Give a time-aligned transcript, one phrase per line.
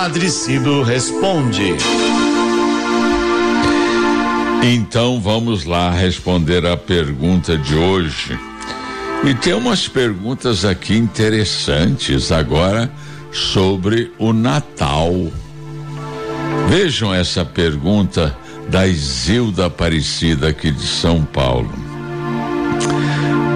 [0.00, 1.74] Padre Cido responde.
[4.62, 8.38] Então vamos lá responder a pergunta de hoje.
[9.24, 12.88] E tem umas perguntas aqui interessantes agora
[13.32, 15.12] sobre o Natal.
[16.68, 18.38] Vejam essa pergunta
[18.68, 21.72] da Isilda Aparecida aqui de São Paulo.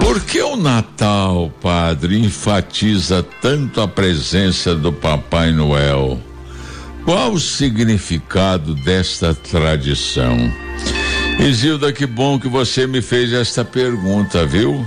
[0.00, 6.18] Por que o Natal, padre, enfatiza tanto a presença do Papai Noel?
[7.05, 10.37] Qual o significado desta tradição?
[11.41, 14.87] Isilda, que bom que você me fez esta pergunta, viu?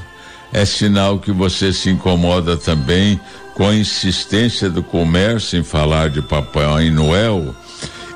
[0.53, 3.19] É sinal que você se incomoda também
[3.53, 7.53] com a insistência do comércio em falar de Papai Noel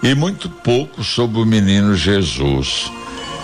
[0.02, 2.90] e muito pouco sobre o menino Jesus.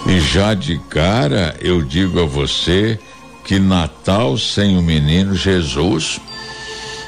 [0.08, 2.98] E já de cara eu digo a você
[3.44, 6.22] que Natal sem o menino Jesus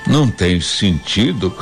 [0.05, 1.53] não tem sentido.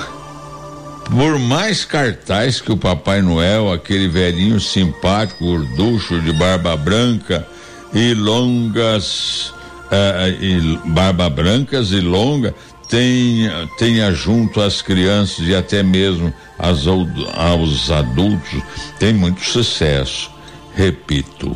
[1.10, 7.48] Por mais cartaz que o Papai Noel, aquele velhinho simpático, gorducho de barba branca
[7.94, 9.50] e longas,
[9.92, 12.54] uh, e barba brancas e longa,
[12.90, 18.62] tenha, tenha junto às crianças e até mesmo aos adultos,
[19.00, 20.32] tem muito sucesso.
[20.76, 21.56] Repito,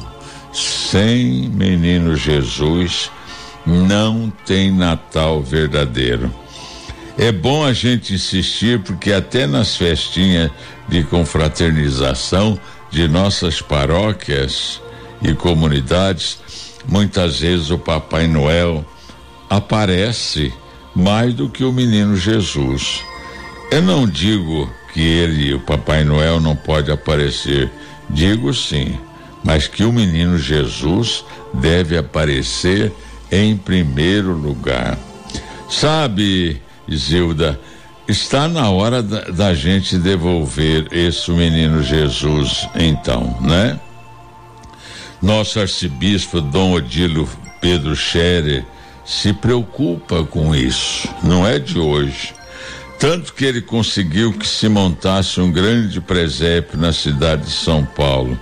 [0.54, 3.12] sem menino Jesus
[3.66, 6.34] não tem Natal verdadeiro.
[7.20, 10.50] É bom a gente insistir porque até nas festinhas
[10.88, 14.82] de confraternização de nossas paróquias
[15.22, 16.40] e comunidades,
[16.88, 18.84] muitas vezes o Papai Noel
[19.48, 20.52] aparece
[20.96, 23.04] mais do que o menino Jesus.
[23.70, 27.70] Eu não digo que ele, o Papai Noel, não pode aparecer,
[28.10, 28.98] digo sim
[29.44, 32.92] mas que o menino Jesus deve aparecer
[33.32, 34.98] em primeiro lugar.
[35.70, 36.62] Sabe,
[36.96, 37.60] Zilda,
[38.08, 43.80] está na hora da, da, gente devolver esse menino Jesus, então, né?
[45.22, 47.28] Nosso arcebispo Dom Odilo
[47.62, 48.66] Pedro Scherer
[49.06, 52.34] se preocupa com isso, não é de hoje.
[53.00, 58.38] Tanto que ele conseguiu que se montasse um grande presépio na cidade de São Paulo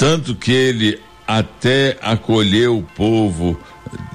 [0.00, 0.98] tanto que ele
[1.28, 3.60] até acolheu o povo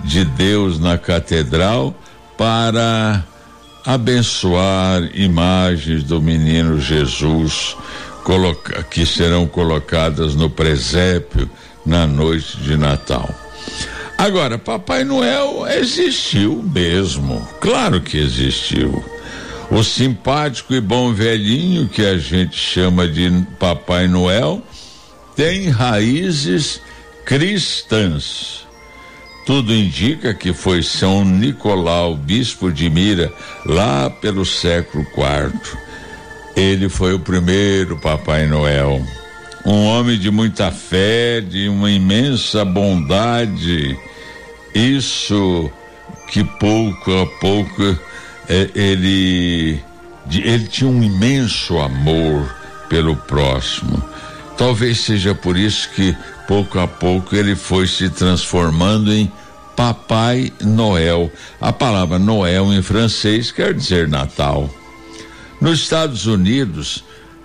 [0.04, 1.94] de Deus na catedral
[2.36, 3.24] para
[3.86, 7.78] abençoar imagens do menino Jesus
[8.24, 11.50] coloca, que serão colocadas no presépio
[11.86, 13.30] na noite de Natal.
[14.18, 19.04] Agora, Papai Noel existiu mesmo, claro que existiu.
[19.70, 23.30] O simpático e bom velhinho que a gente chama de
[23.60, 24.62] Papai Noel
[25.36, 26.82] tem raízes
[27.26, 28.65] cristãs.
[29.46, 33.32] Tudo indica que foi São Nicolau, bispo de Mira,
[33.64, 35.78] lá pelo século IV.
[36.56, 39.06] Ele foi o primeiro Papai Noel.
[39.64, 43.96] Um homem de muita fé, de uma imensa bondade.
[44.74, 45.70] Isso
[46.32, 47.84] que pouco a pouco
[48.50, 49.80] é, ele,
[50.32, 52.52] ele tinha um imenso amor
[52.90, 54.04] pelo próximo
[54.58, 56.16] Talvez seja por isso que
[56.48, 59.32] pouco a pouco ele foi se transformando em
[59.76, 61.32] Papai Noel.
[61.60, 64.70] A palavra Noel em francês quer dizer Natal.
[65.60, 67.04] Nos Estados Unidos,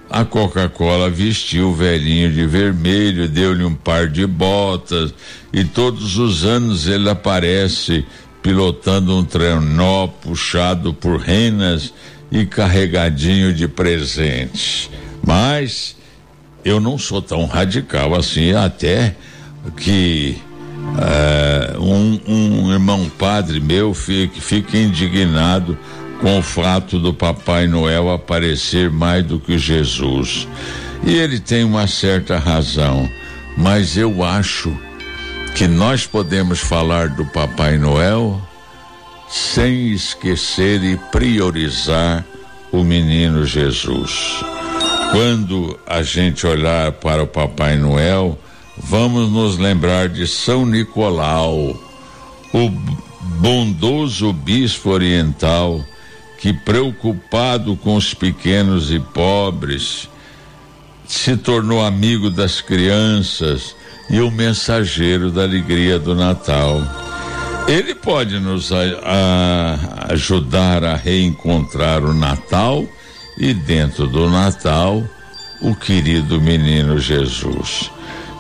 [0.09, 5.15] a Coca-Cola vestiu o velhinho de vermelho, deu-lhe um par de botas
[5.53, 8.05] e todos os anos ele aparece
[8.43, 11.93] pilotando um trenó puxado por renas
[12.31, 14.91] e carregadinho de presentes.
[15.25, 15.97] Mas
[16.65, 19.15] eu não sou tão radical assim, até
[19.77, 20.37] que
[20.97, 25.79] uh, um, um, irmão padre meu fica indignado
[26.21, 30.47] com o fato do Papai Noel aparecer mais do que Jesus.
[31.05, 33.09] E ele tem uma certa razão,
[33.57, 34.77] mas eu acho
[35.55, 38.41] que nós podemos falar do Papai Noel
[39.29, 42.25] sem esquecer e priorizar
[42.71, 44.45] o menino Jesus.
[45.11, 48.39] Quando a gente olhar para o Papai Noel,
[48.79, 51.77] vamos nos lembrar de São Nicolau,
[52.55, 52.71] o
[53.41, 55.85] bondoso bispo oriental
[56.41, 60.09] que, preocupado com os pequenos e pobres,
[61.07, 63.75] se tornou amigo das crianças
[64.09, 66.81] e o mensageiro da alegria do Natal.
[67.67, 72.87] Ele pode nos a, a, ajudar a reencontrar o Natal
[73.41, 75.03] e dentro do Natal,
[75.63, 77.91] o querido menino Jesus.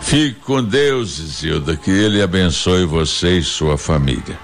[0.03, 4.39] Fique com Deus, Zilda, que Ele abençoe você e sua família.